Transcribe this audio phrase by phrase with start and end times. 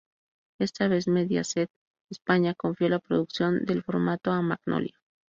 [0.59, 1.69] Esta vez, Mediaset
[2.09, 4.97] España confió la producción del formato a Magnolia.